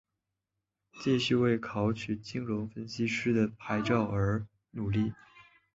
[0.99, 5.13] 继续为考取金融分析师的牌照而努力。